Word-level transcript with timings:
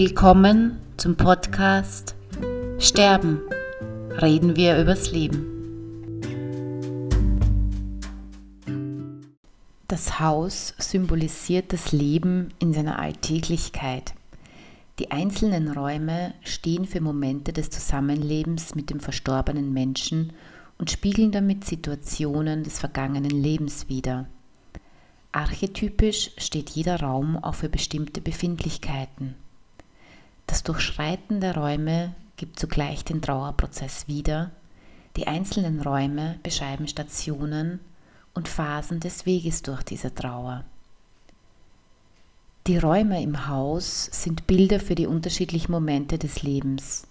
Willkommen 0.00 0.78
zum 0.96 1.16
Podcast 1.16 2.14
Sterben. 2.78 3.40
Reden 4.22 4.54
wir 4.54 4.80
übers 4.80 5.10
Leben. 5.10 5.44
Das 9.88 10.20
Haus 10.20 10.72
symbolisiert 10.78 11.72
das 11.72 11.90
Leben 11.90 12.50
in 12.60 12.72
seiner 12.72 13.00
Alltäglichkeit. 13.00 14.14
Die 15.00 15.10
einzelnen 15.10 15.66
Räume 15.66 16.32
stehen 16.44 16.86
für 16.86 17.00
Momente 17.00 17.52
des 17.52 17.68
Zusammenlebens 17.70 18.76
mit 18.76 18.90
dem 18.90 19.00
verstorbenen 19.00 19.72
Menschen 19.72 20.32
und 20.78 20.92
spiegeln 20.92 21.32
damit 21.32 21.64
Situationen 21.64 22.62
des 22.62 22.78
vergangenen 22.78 23.42
Lebens 23.42 23.88
wider. 23.88 24.28
Archetypisch 25.32 26.30
steht 26.38 26.70
jeder 26.70 27.00
Raum 27.00 27.36
auch 27.36 27.56
für 27.56 27.68
bestimmte 27.68 28.20
Befindlichkeiten. 28.20 29.34
Das 30.58 30.64
Durchschreiten 30.64 31.40
der 31.40 31.56
Räume 31.56 32.16
gibt 32.36 32.58
zugleich 32.58 33.04
den 33.04 33.22
Trauerprozess 33.22 34.08
wieder. 34.08 34.50
Die 35.16 35.28
einzelnen 35.28 35.80
Räume 35.80 36.40
beschreiben 36.42 36.88
Stationen 36.88 37.78
und 38.34 38.48
Phasen 38.48 38.98
des 38.98 39.24
Weges 39.24 39.62
durch 39.62 39.84
diese 39.84 40.12
Trauer. 40.12 40.64
Die 42.66 42.76
Räume 42.76 43.22
im 43.22 43.46
Haus 43.46 44.06
sind 44.06 44.48
Bilder 44.48 44.80
für 44.80 44.96
die 44.96 45.06
unterschiedlichen 45.06 45.70
Momente 45.70 46.18
des 46.18 46.42
Lebens, 46.42 47.06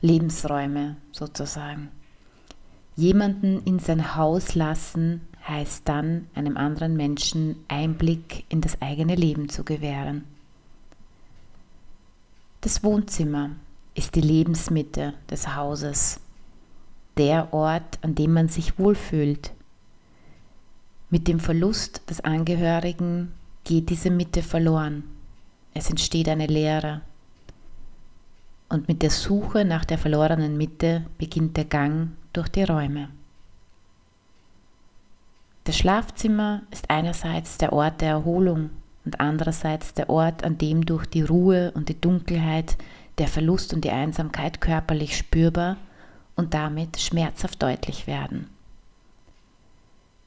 Lebensräume 0.00 0.98
sozusagen. 1.10 1.88
Jemanden 2.94 3.60
in 3.64 3.80
sein 3.80 4.14
Haus 4.14 4.54
lassen 4.54 5.22
heißt 5.48 5.82
dann, 5.88 6.28
einem 6.32 6.56
anderen 6.56 6.96
Menschen 6.96 7.56
Einblick 7.66 8.44
in 8.48 8.60
das 8.60 8.80
eigene 8.80 9.16
Leben 9.16 9.48
zu 9.48 9.64
gewähren. 9.64 10.37
Das 12.60 12.82
Wohnzimmer 12.82 13.50
ist 13.94 14.16
die 14.16 14.20
Lebensmitte 14.20 15.14
des 15.30 15.54
Hauses, 15.54 16.18
der 17.16 17.54
Ort, 17.54 18.00
an 18.02 18.16
dem 18.16 18.32
man 18.32 18.48
sich 18.48 18.80
wohlfühlt. 18.80 19.52
Mit 21.08 21.28
dem 21.28 21.38
Verlust 21.38 22.10
des 22.10 22.20
Angehörigen 22.20 23.32
geht 23.62 23.90
diese 23.90 24.10
Mitte 24.10 24.42
verloren. 24.42 25.04
Es 25.72 25.88
entsteht 25.88 26.28
eine 26.28 26.48
Leere. 26.48 27.02
Und 28.68 28.88
mit 28.88 29.02
der 29.02 29.10
Suche 29.10 29.64
nach 29.64 29.84
der 29.84 29.98
verlorenen 29.98 30.56
Mitte 30.56 31.06
beginnt 31.16 31.56
der 31.56 31.64
Gang 31.64 32.10
durch 32.32 32.48
die 32.48 32.64
Räume. 32.64 33.08
Das 35.62 35.76
Schlafzimmer 35.76 36.62
ist 36.72 36.90
einerseits 36.90 37.56
der 37.58 37.72
Ort 37.72 38.00
der 38.00 38.10
Erholung 38.10 38.70
und 39.08 39.20
andererseits 39.20 39.94
der 39.94 40.10
Ort, 40.10 40.44
an 40.44 40.58
dem 40.58 40.84
durch 40.84 41.06
die 41.06 41.22
Ruhe 41.22 41.72
und 41.72 41.88
die 41.88 41.98
Dunkelheit 41.98 42.76
der 43.16 43.26
Verlust 43.26 43.72
und 43.72 43.82
die 43.86 43.90
Einsamkeit 43.90 44.60
körperlich 44.60 45.16
spürbar 45.16 45.78
und 46.36 46.52
damit 46.52 47.00
schmerzhaft 47.00 47.62
deutlich 47.62 48.06
werden. 48.06 48.50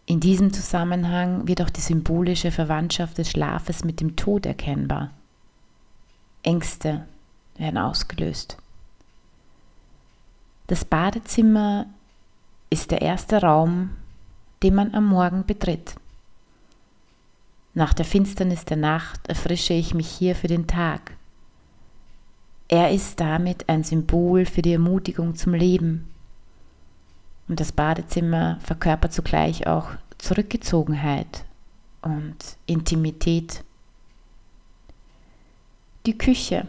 In 0.08 0.20
diesem 0.20 0.52
Zusammenhang 0.52 1.48
wird 1.48 1.62
auch 1.62 1.70
die 1.70 1.80
symbolische 1.80 2.50
Verwandtschaft 2.50 3.20
des 3.20 3.30
Schlafes 3.30 3.84
mit 3.84 4.02
dem 4.02 4.16
Tod 4.16 4.48
erkennbar. 4.48 5.12
Ängste 6.42 7.06
werden 7.58 7.78
ausgelöst. 7.78 8.58
Das 10.66 10.86
Badezimmer 10.86 11.86
ist 12.72 12.90
der 12.90 13.04
erste 13.04 13.44
Raum, 13.44 13.92
den 14.64 14.74
man 14.74 14.96
am 14.96 15.06
Morgen 15.06 15.46
betritt. 15.46 15.94
Nach 17.74 17.94
der 17.94 18.06
Finsternis 18.06 18.66
der 18.66 18.78
Nacht 18.78 19.28
erfrische 19.28 19.74
ich 19.74 19.94
mich 19.94 20.08
hier 20.08 20.36
für 20.36 20.48
den 20.48 20.68
Tag. 20.68 21.16
Er 22.68 22.92
ist 22.92 23.20
damit 23.20 23.70
ein 23.70 23.84
Symbol 23.84 24.46
für 24.46 24.62
die 24.62 24.74
Ermutigung 24.74 25.36
zum 25.36 25.54
Leben. 25.54 26.10
Und 27.48 27.60
das 27.60 27.72
Badezimmer 27.72 28.60
verkörpert 28.62 29.14
zugleich 29.14 29.68
auch 29.68 29.90
Zurückgezogenheit 30.18 31.46
und 32.02 32.36
Intimität. 32.66 33.64
Die 36.06 36.18
Küche. 36.18 36.66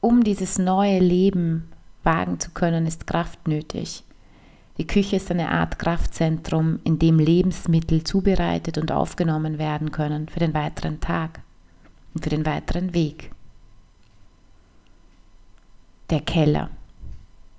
Um 0.00 0.22
dieses 0.22 0.58
neue 0.58 0.98
Leben 1.00 1.68
wagen 2.02 2.38
zu 2.38 2.50
können, 2.50 2.86
ist 2.86 3.06
Kraft 3.06 3.48
nötig. 3.48 4.03
Die 4.78 4.86
Küche 4.86 5.16
ist 5.16 5.30
eine 5.30 5.50
Art 5.50 5.78
Kraftzentrum, 5.78 6.80
in 6.82 6.98
dem 6.98 7.18
Lebensmittel 7.20 8.02
zubereitet 8.02 8.76
und 8.76 8.90
aufgenommen 8.90 9.58
werden 9.58 9.92
können 9.92 10.28
für 10.28 10.40
den 10.40 10.52
weiteren 10.52 11.00
Tag 11.00 11.40
und 12.12 12.24
für 12.24 12.30
den 12.30 12.44
weiteren 12.44 12.92
Weg. 12.92 13.30
Der 16.10 16.20
Keller. 16.20 16.70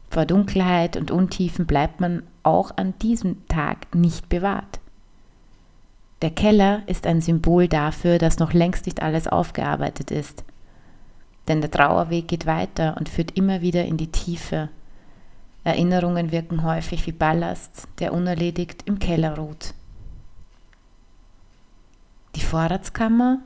Vor 0.09 0.25
Dunkelheit 0.25 0.97
und 0.97 1.09
Untiefen 1.09 1.65
bleibt 1.65 1.99
man 1.99 2.23
auch 2.43 2.71
an 2.75 2.93
diesem 2.99 3.47
Tag 3.47 3.95
nicht 3.95 4.27
bewahrt. 4.29 4.79
Der 6.21 6.31
Keller 6.31 6.83
ist 6.87 7.07
ein 7.07 7.21
Symbol 7.21 7.67
dafür, 7.67 8.17
dass 8.17 8.39
noch 8.39 8.53
längst 8.53 8.85
nicht 8.85 9.01
alles 9.01 9.27
aufgearbeitet 9.27 10.11
ist. 10.11 10.43
Denn 11.47 11.61
der 11.61 11.71
Trauerweg 11.71 12.27
geht 12.27 12.45
weiter 12.45 12.95
und 12.97 13.09
führt 13.09 13.31
immer 13.37 13.61
wieder 13.61 13.85
in 13.85 13.97
die 13.97 14.11
Tiefe 14.11 14.69
Erinnerungen 15.65 16.31
wirken 16.31 16.63
häufig 16.63 17.07
wie 17.07 17.11
Ballast, 17.11 17.87
der 17.99 18.13
unerledigt 18.13 18.83
im 18.85 18.99
Keller 18.99 19.35
ruht. 19.35 19.73
Die 22.35 22.41
Vorratskammer 22.41 23.39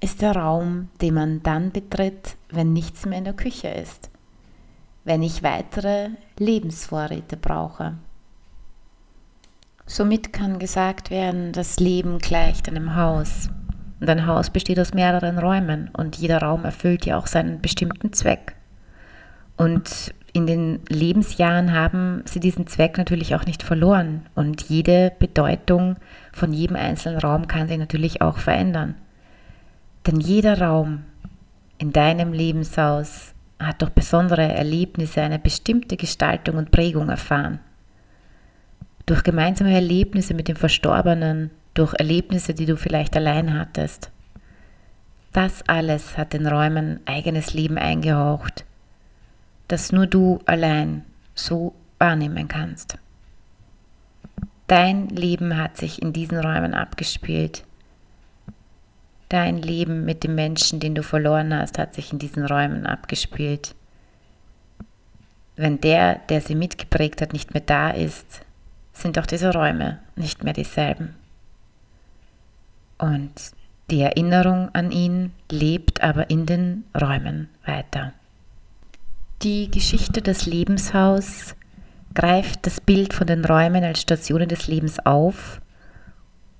ist 0.00 0.20
der 0.20 0.36
Raum, 0.36 0.90
den 1.00 1.14
man 1.14 1.42
dann 1.42 1.72
betritt, 1.72 2.36
wenn 2.50 2.74
nichts 2.74 3.06
mehr 3.06 3.18
in 3.18 3.24
der 3.24 3.32
Küche 3.32 3.68
ist, 3.68 4.10
wenn 5.04 5.22
ich 5.22 5.42
weitere 5.42 6.10
Lebensvorräte 6.38 7.38
brauche. 7.38 7.94
Somit 9.86 10.34
kann 10.34 10.58
gesagt 10.58 11.10
werden, 11.10 11.52
das 11.52 11.80
Leben 11.80 12.18
gleicht 12.18 12.68
einem 12.68 12.96
Haus. 12.96 13.48
Und 13.98 14.10
ein 14.10 14.26
Haus 14.26 14.50
besteht 14.50 14.78
aus 14.78 14.92
mehreren 14.92 15.38
Räumen 15.38 15.88
und 15.96 16.16
jeder 16.16 16.42
Raum 16.42 16.66
erfüllt 16.66 17.06
ja 17.06 17.16
auch 17.16 17.26
seinen 17.26 17.62
bestimmten 17.62 18.12
Zweck. 18.12 18.56
Und 19.56 20.12
in 20.36 20.46
den 20.46 20.80
Lebensjahren 20.90 21.72
haben 21.72 22.20
sie 22.26 22.40
diesen 22.40 22.66
Zweck 22.66 22.98
natürlich 22.98 23.34
auch 23.34 23.46
nicht 23.46 23.62
verloren 23.62 24.26
und 24.34 24.64
jede 24.68 25.10
Bedeutung 25.18 25.96
von 26.30 26.52
jedem 26.52 26.76
einzelnen 26.76 27.18
Raum 27.18 27.48
kann 27.48 27.68
sich 27.68 27.78
natürlich 27.78 28.20
auch 28.20 28.36
verändern. 28.36 28.96
Denn 30.06 30.20
jeder 30.20 30.60
Raum 30.60 31.04
in 31.78 31.90
deinem 31.90 32.34
Lebenshaus 32.34 33.32
hat 33.58 33.80
durch 33.80 33.92
besondere 33.92 34.42
Erlebnisse 34.42 35.22
eine 35.22 35.38
bestimmte 35.38 35.96
Gestaltung 35.96 36.56
und 36.56 36.70
Prägung 36.70 37.08
erfahren. 37.08 37.58
Durch 39.06 39.22
gemeinsame 39.22 39.72
Erlebnisse 39.72 40.34
mit 40.34 40.48
dem 40.48 40.56
Verstorbenen, 40.56 41.50
durch 41.72 41.94
Erlebnisse, 41.94 42.52
die 42.52 42.66
du 42.66 42.76
vielleicht 42.76 43.16
allein 43.16 43.58
hattest. 43.58 44.10
Das 45.32 45.66
alles 45.66 46.18
hat 46.18 46.34
den 46.34 46.46
Räumen 46.46 47.00
eigenes 47.06 47.54
Leben 47.54 47.78
eingehaucht 47.78 48.66
das 49.68 49.92
nur 49.92 50.06
du 50.06 50.40
allein 50.46 51.04
so 51.34 51.74
wahrnehmen 51.98 52.48
kannst. 52.48 52.98
Dein 54.66 55.08
Leben 55.08 55.56
hat 55.56 55.76
sich 55.76 56.02
in 56.02 56.12
diesen 56.12 56.38
Räumen 56.38 56.74
abgespielt. 56.74 57.64
Dein 59.28 59.58
Leben 59.58 60.04
mit 60.04 60.24
dem 60.24 60.34
Menschen, 60.34 60.80
den 60.80 60.94
du 60.94 61.02
verloren 61.02 61.54
hast, 61.54 61.78
hat 61.78 61.94
sich 61.94 62.12
in 62.12 62.18
diesen 62.18 62.44
Räumen 62.44 62.86
abgespielt. 62.86 63.74
Wenn 65.56 65.80
der, 65.80 66.16
der 66.28 66.40
sie 66.40 66.54
mitgeprägt 66.54 67.22
hat, 67.22 67.32
nicht 67.32 67.54
mehr 67.54 67.62
da 67.64 67.90
ist, 67.90 68.42
sind 68.92 69.18
auch 69.18 69.26
diese 69.26 69.52
Räume 69.52 69.98
nicht 70.16 70.44
mehr 70.44 70.52
dieselben. 70.52 71.14
Und 72.98 73.32
die 73.90 74.00
Erinnerung 74.00 74.74
an 74.74 74.90
ihn 74.90 75.32
lebt 75.50 76.02
aber 76.02 76.30
in 76.30 76.46
den 76.46 76.84
Räumen 76.98 77.48
weiter. 77.64 78.12
Die 79.42 79.70
Geschichte 79.70 80.22
des 80.22 80.46
Lebenshaus 80.46 81.54
greift 82.14 82.66
das 82.66 82.80
Bild 82.80 83.12
von 83.12 83.26
den 83.26 83.44
Räumen 83.44 83.84
als 83.84 84.00
Stationen 84.00 84.48
des 84.48 84.66
Lebens 84.66 84.98
auf, 85.04 85.60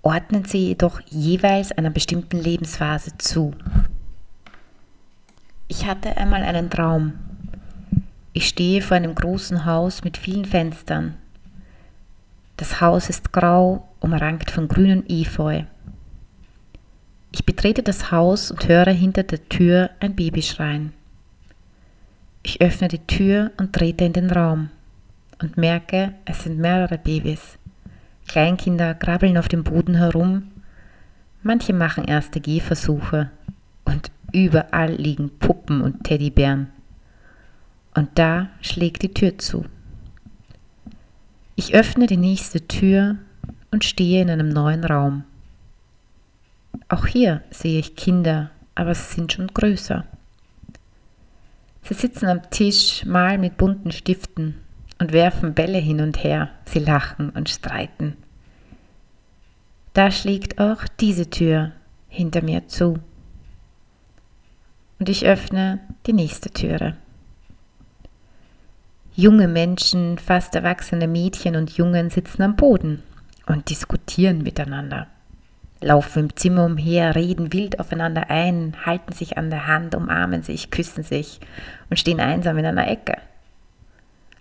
ordnet 0.03 0.47
sie 0.47 0.69
jedoch 0.69 1.01
jeweils 1.09 1.73
einer 1.73 1.89
bestimmten 1.89 2.37
Lebensphase 2.37 3.17
zu. 3.17 3.55
Ich 5.69 5.87
hatte 5.87 6.19
einmal 6.19 6.43
einen 6.43 6.69
Traum. 6.69 7.15
Ich 8.35 8.47
stehe 8.47 8.83
vor 8.83 8.99
einem 8.99 9.15
großen 9.15 9.65
Haus 9.65 10.05
mit 10.05 10.19
vielen 10.19 10.45
Fenstern. 10.45 11.15
Das 12.59 12.83
Haus 12.83 13.09
ist 13.09 13.33
grau, 13.33 13.89
umrankt 14.01 14.51
von 14.51 14.69
grünem 14.69 15.03
Efeu. 15.09 15.63
Ich 17.33 17.47
betrete 17.47 17.83
das 17.83 18.13
Haus 18.13 18.51
und 18.51 18.69
höre 18.69 18.93
hinter 18.93 19.23
der 19.23 19.49
Tür 19.49 19.91
ein 19.99 20.15
Baby 20.15 20.43
schreien. 20.43 20.93
Ich 22.47 22.61
öffne 22.61 22.87
die 22.87 23.05
Tür 23.05 23.51
und 23.57 23.73
trete 23.73 24.05
in 24.05 24.13
den 24.13 24.31
Raum 24.31 24.71
und 25.43 25.57
merke, 25.57 26.15
es 26.27 26.45
sind 26.45 26.61
mehrere 26.61 26.97
Babys. 26.97 27.59
Kleinkinder 28.29 28.95
krabbeln 28.95 29.37
auf 29.37 29.49
dem 29.49 29.65
Boden 29.65 29.97
herum, 29.97 30.45
manche 31.43 31.73
machen 31.73 32.05
erste 32.05 32.41
Gehversuche 32.41 33.33
und 33.85 34.13
überall 34.33 34.93
liegen 34.93 35.29
Puppen 35.41 35.81
und 35.81 36.05
Teddybären. 36.05 36.69
Und 37.97 38.11
da 38.15 38.51
schlägt 38.61 39.03
die 39.03 39.13
Tür 39.13 39.37
zu. 39.39 39.65
Ich 41.57 41.75
öffne 41.75 42.07
die 42.07 42.17
nächste 42.17 42.69
Tür 42.69 43.17
und 43.73 43.83
stehe 43.83 44.23
in 44.23 44.31
einem 44.31 44.51
neuen 44.51 44.85
Raum. 44.85 45.25
Auch 46.89 47.07
hier 47.07 47.43
sehe 47.51 47.81
ich 47.81 47.97
Kinder, 47.97 48.53
aber 48.77 48.95
sie 48.95 49.17
sind 49.17 49.33
schon 49.33 49.49
größer. 49.49 50.05
Sie 51.87 51.95
sitzen 51.95 52.27
am 52.27 52.51
Tisch, 52.51 53.05
malen 53.05 53.41
mit 53.41 53.57
bunten 53.57 53.93
Stiften 53.93 54.61
und 54.99 55.13
werfen 55.13 55.55
Bälle 55.55 55.79
hin 55.79 56.01
und 56.01 56.25
her. 56.25 56.51
Sie 56.65 56.81
lachen 56.81 57.31
und 57.31 57.49
streiten. 57.49 58.17
Da 59.93 60.11
schlägt 60.11 60.59
auch 60.59 60.83
diese 60.99 61.31
Tür 61.31 61.73
hinter 62.09 62.43
mir 62.43 62.67
zu. 62.67 62.99
Und 64.99 65.09
ich 65.09 65.27
öffne 65.27 65.79
die 66.07 66.13
nächste 66.13 66.51
Türe. 66.51 66.97
Junge 69.15 69.47
Menschen, 69.47 70.19
fast 70.19 70.57
erwachsene 70.57 71.07
Mädchen 71.07 71.55
und 71.55 71.77
Jungen 71.77 72.11
sitzen 72.11 72.43
am 72.43 72.57
Boden 72.57 73.03
und 73.47 73.71
diskutieren 73.71 74.43
miteinander. 74.43 75.07
Laufen 75.87 76.25
im 76.25 76.37
Zimmer 76.37 76.65
umher, 76.65 77.15
reden 77.15 77.53
wild 77.53 77.79
aufeinander 77.79 78.29
ein, 78.29 78.75
halten 78.85 79.13
sich 79.13 79.39
an 79.39 79.51
der 79.51 79.69
Hand, 79.69 79.95
umarmen 79.95 80.43
sich, 80.43 80.73
küssen 80.73 81.05
sich 81.05 81.39
und 81.89 81.97
stehen 81.97 82.19
einsam 82.19 82.59
in 82.59 82.67
einer 82.67 82.89
Ecke. 82.89 83.19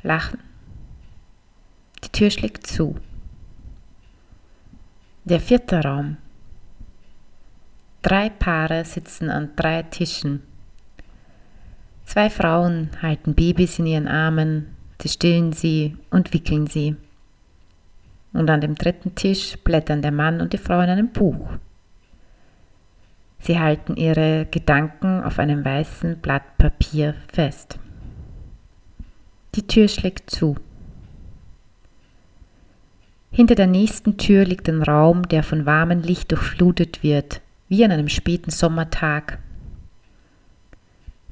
Lachen. 0.01 0.39
Die 2.03 2.09
Tür 2.09 2.31
schlägt 2.31 2.65
zu. 2.65 2.95
Der 5.25 5.39
vierte 5.39 5.83
Raum. 5.83 6.17
Drei 8.01 8.31
Paare 8.31 8.83
sitzen 8.83 9.29
an 9.29 9.51
drei 9.55 9.83
Tischen. 9.83 10.41
Zwei 12.05 12.31
Frauen 12.31 12.89
halten 13.03 13.35
Babys 13.35 13.77
in 13.77 13.85
ihren 13.85 14.07
Armen, 14.07 14.75
sie 14.99 15.09
stillen 15.09 15.53
sie 15.53 15.95
und 16.09 16.33
wickeln 16.33 16.65
sie. 16.65 16.95
Und 18.35 18.49
an 18.49 18.59
dem 18.59 18.75
dritten 18.75 19.15
Tisch 19.15 19.57
blättern 19.63 20.01
der 20.01 20.11
Mann 20.11 20.41
und 20.41 20.51
die 20.51 20.57
Frau 20.57 20.81
in 20.81 20.89
einem 20.89 21.07
Buch. 21.07 21.47
Sie 23.39 23.57
halten 23.57 23.95
ihre 23.95 24.45
Gedanken 24.51 25.23
auf 25.23 25.39
einem 25.39 25.63
weißen 25.63 26.17
Blatt 26.17 26.57
Papier 26.57 27.15
fest. 27.31 27.79
Die 29.55 29.65
Tür 29.65 29.87
schlägt 29.87 30.29
zu. 30.29 30.57
Hinter 33.31 33.55
der 33.55 33.67
nächsten 33.67 34.17
Tür 34.17 34.43
liegt 34.43 34.67
ein 34.67 34.83
Raum, 34.83 35.29
der 35.29 35.41
von 35.41 35.65
warmem 35.65 36.01
Licht 36.01 36.31
durchflutet 36.31 37.03
wird, 37.03 37.39
wie 37.69 37.85
an 37.85 37.91
einem 37.91 38.09
späten 38.09 38.51
Sommertag. 38.51 39.39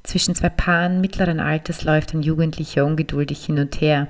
Zwischen 0.04 0.36
zwei 0.36 0.50
Paaren 0.50 1.02
mittleren 1.02 1.42
Alters 1.42 1.84
läuft 1.84 2.14
ein 2.14 2.24
Jugendlicher 2.24 2.86
ungeduldig 2.86 3.46
hin 3.46 3.60
und 3.60 3.82
her. 3.82 4.08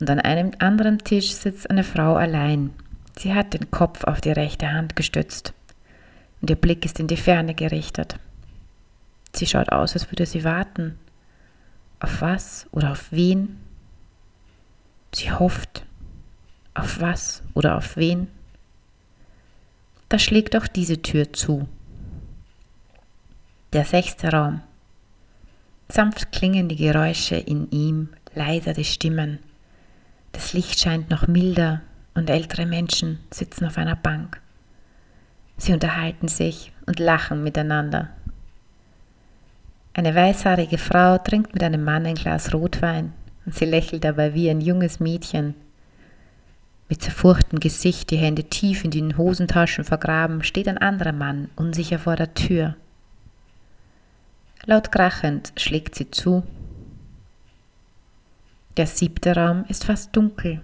Und 0.00 0.08
an 0.08 0.20
einem 0.20 0.52
anderen 0.58 0.98
Tisch 0.98 1.32
sitzt 1.32 1.68
eine 1.68 1.84
Frau 1.84 2.16
allein. 2.16 2.72
Sie 3.18 3.34
hat 3.34 3.52
den 3.52 3.70
Kopf 3.70 4.04
auf 4.04 4.20
die 4.20 4.32
rechte 4.32 4.72
Hand 4.72 4.96
gestützt 4.96 5.52
und 6.40 6.48
ihr 6.48 6.56
Blick 6.56 6.84
ist 6.84 6.98
in 7.00 7.06
die 7.06 7.16
Ferne 7.16 7.54
gerichtet. 7.54 8.16
Sie 9.34 9.46
schaut 9.46 9.70
aus, 9.70 9.92
als 9.92 10.10
würde 10.10 10.26
sie 10.26 10.42
warten. 10.42 10.98
Auf 12.00 12.22
was 12.22 12.66
oder 12.72 12.92
auf 12.92 13.12
wen? 13.12 13.58
Sie 15.14 15.30
hofft. 15.30 15.84
Auf 16.74 17.00
was 17.00 17.42
oder 17.54 17.76
auf 17.76 17.96
wen? 17.96 18.28
Da 20.08 20.18
schlägt 20.18 20.56
auch 20.56 20.66
diese 20.66 21.02
Tür 21.02 21.32
zu. 21.32 21.68
Der 23.72 23.84
sechste 23.84 24.32
Raum. 24.32 24.62
Sanft 25.88 26.32
klingen 26.32 26.68
die 26.68 26.76
Geräusche 26.76 27.36
in 27.36 27.70
ihm, 27.70 28.08
leiser 28.34 28.72
die 28.72 28.84
Stimmen. 28.84 29.40
Das 30.40 30.54
Licht 30.54 30.80
scheint 30.80 31.10
noch 31.10 31.28
milder 31.28 31.82
und 32.14 32.30
ältere 32.30 32.64
Menschen 32.64 33.18
sitzen 33.30 33.66
auf 33.66 33.76
einer 33.76 33.94
Bank. 33.94 34.40
Sie 35.58 35.74
unterhalten 35.74 36.28
sich 36.28 36.72
und 36.86 36.98
lachen 36.98 37.44
miteinander. 37.44 38.08
Eine 39.92 40.14
weißhaarige 40.14 40.78
Frau 40.78 41.18
trinkt 41.18 41.52
mit 41.52 41.62
einem 41.62 41.84
Mann 41.84 42.06
ein 42.06 42.14
Glas 42.14 42.54
Rotwein 42.54 43.12
und 43.44 43.54
sie 43.54 43.66
lächelt 43.66 44.02
dabei 44.02 44.32
wie 44.32 44.48
ein 44.48 44.62
junges 44.62 44.98
Mädchen, 44.98 45.54
mit 46.88 47.02
zerfurchtem 47.02 47.60
Gesicht, 47.60 48.10
die 48.10 48.16
Hände 48.16 48.44
tief 48.44 48.82
in 48.82 48.90
den 48.90 49.18
Hosentaschen 49.18 49.84
vergraben, 49.84 50.42
steht 50.42 50.68
ein 50.68 50.78
anderer 50.78 51.12
Mann 51.12 51.50
unsicher 51.54 51.98
vor 51.98 52.16
der 52.16 52.32
Tür. 52.32 52.76
Laut 54.64 54.90
krachend 54.90 55.52
schlägt 55.58 55.96
sie 55.96 56.10
zu. 56.10 56.44
Der 58.76 58.86
siebte 58.86 59.34
Raum 59.34 59.64
ist 59.68 59.84
fast 59.84 60.14
dunkel. 60.16 60.60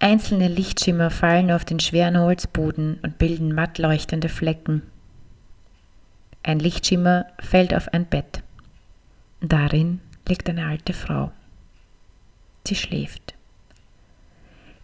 Einzelne 0.00 0.46
Lichtschimmer 0.46 1.10
fallen 1.10 1.50
auf 1.50 1.64
den 1.64 1.80
schweren 1.80 2.18
Holzboden 2.18 2.98
und 3.02 3.18
bilden 3.18 3.52
matt 3.52 3.78
leuchtende 3.78 4.28
Flecken. 4.28 4.82
Ein 6.44 6.60
Lichtschimmer 6.60 7.26
fällt 7.40 7.74
auf 7.74 7.92
ein 7.92 8.06
Bett. 8.06 8.42
Darin 9.40 10.00
liegt 10.28 10.48
eine 10.48 10.66
alte 10.66 10.92
Frau. 10.92 11.32
Sie 12.66 12.76
schläft. 12.76 13.34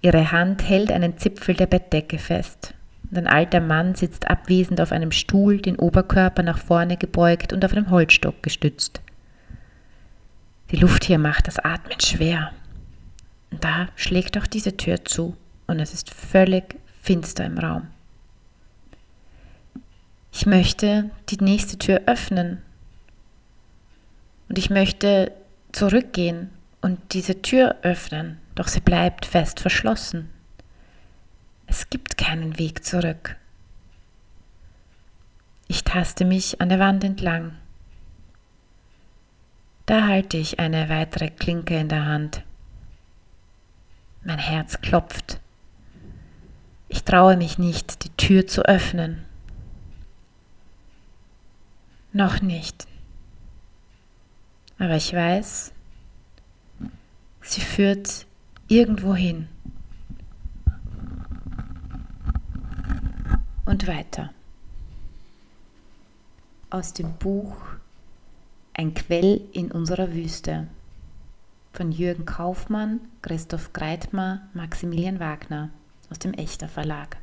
Ihre 0.03 0.33
Hand 0.33 0.69
hält 0.69 0.91
einen 0.91 1.17
Zipfel 1.17 1.55
der 1.55 1.67
Bettdecke 1.67 2.19
fest. 2.19 2.75
Und 3.11 3.19
ein 3.19 3.27
alter 3.27 3.61
Mann 3.61 3.95
sitzt 3.95 4.29
abwesend 4.29 4.81
auf 4.81 4.91
einem 4.91 5.13
Stuhl, 5.13 5.61
den 5.61 5.77
Oberkörper 5.77 6.43
nach 6.43 6.59
vorne 6.59 6.97
gebeugt 6.97 7.53
und 7.53 7.65
auf 7.65 7.73
einem 7.73 7.91
Holzstock 7.91 8.43
gestützt. 8.43 9.01
Die 10.71 10.77
Luft 10.77 11.05
hier 11.05 11.19
macht 11.19 11.47
das 11.47 11.59
Atmen 11.59 12.01
schwer. 12.01 12.53
Und 13.51 13.63
da 13.63 13.89
schlägt 13.97 14.39
auch 14.39 14.47
diese 14.47 14.77
Tür 14.77 15.05
zu 15.05 15.37
und 15.67 15.79
es 15.81 15.95
ist 15.95 16.13
völlig 16.13 16.77
finster 17.03 17.45
im 17.45 17.59
Raum. 17.59 17.89
Ich 20.33 20.47
möchte 20.47 21.11
die 21.29 21.37
nächste 21.39 21.79
Tür 21.79 22.03
öffnen 22.07 22.63
und 24.49 24.59
ich 24.59 24.71
möchte 24.71 25.33
zurückgehen 25.73 26.51
und 26.81 26.99
diese 27.13 27.41
Tür 27.41 27.77
öffnen 27.83 28.41
doch 28.55 28.69
sie 28.69 28.81
bleibt 28.81 29.27
fest 29.27 29.61
verschlossen. 29.61 30.31
Es 31.67 31.91
gibt 31.91 32.17
keinen 32.17 32.59
Weg 32.59 32.85
zurück. 32.85 33.37
Ich 35.67 35.83
taste 35.83 36.25
mich 36.25 36.61
an 36.61 36.69
der 36.69 36.79
Wand 36.79 37.03
entlang. 37.05 37.57
Da 39.87 40.07
halte 40.07 40.39
ich 40.39 40.61
eine 40.61 40.89
weitere 40.89 41.31
Klinke 41.31 41.79
in 41.79 41.89
der 41.89 42.07
Hand. 42.07 42.43
Mein 44.23 44.39
Herz 44.39 44.81
klopft. 44.81 45.41
Ich 46.89 47.05
traue 47.05 47.37
mich 47.37 47.59
nicht, 47.59 48.05
die 48.05 48.11
Tür 48.11 48.47
zu 48.47 48.63
öffnen. 48.63 49.25
Noch 52.13 52.41
nicht. 52.41 52.87
Aber 54.79 54.97
ich 54.97 55.13
weiß, 55.13 55.73
sie 57.43 57.61
führt 57.61 58.27
irgendwo 58.69 59.15
hin. 59.15 59.49
Und 63.67 63.87
weiter. 63.87 64.31
Aus 66.71 66.93
dem 66.93 67.15
Buch 67.15 67.57
ein 68.77 68.93
Quell 68.93 69.41
in 69.53 69.71
unserer 69.71 70.13
Wüste 70.13 70.67
von 71.73 71.93
Jürgen 71.93 72.25
Kaufmann, 72.25 73.01
Christoph 73.23 73.73
Greitmer, 73.73 74.43
Maximilian 74.53 75.21
Wagner 75.21 75.71
aus 76.11 76.19
dem 76.19 76.35
Echter 76.35 76.69
Verlag. 76.69 77.17